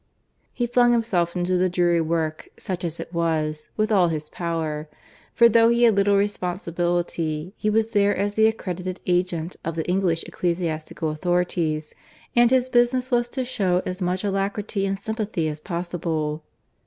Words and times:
He 0.51 0.65
flung 0.65 0.93
himself 0.93 1.35
into 1.35 1.57
the 1.57 1.69
dreary 1.69 2.01
work, 2.01 2.49
such 2.57 2.83
as 2.83 2.99
it 2.99 3.13
was, 3.13 3.69
with 3.77 3.91
all 3.91 4.07
his 4.07 4.31
power; 4.31 4.89
for 5.31 5.47
though 5.47 5.69
he 5.69 5.83
had 5.83 5.95
little 5.95 6.17
responsibility, 6.17 7.53
he 7.55 7.69
was 7.69 7.91
there 7.91 8.17
as 8.17 8.33
the 8.33 8.47
accredited 8.47 8.99
agent 9.05 9.57
of 9.63 9.75
the 9.75 9.87
English 9.87 10.23
ecclesiastical 10.23 11.11
authorities, 11.11 11.93
and 12.35 12.49
his 12.49 12.67
business 12.67 13.11
was 13.11 13.29
to 13.29 13.45
show 13.45 13.83
as 13.85 14.01
much 14.01 14.23
alacrity 14.23 14.87
and 14.87 14.99
sympathy 14.99 15.47
as 15.47 15.59
possible. 15.59 16.41